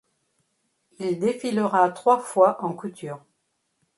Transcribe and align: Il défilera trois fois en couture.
Il 0.97 1.19
défilera 1.19 1.87
trois 1.91 2.17
fois 2.21 2.57
en 2.65 2.73
couture. 2.73 3.23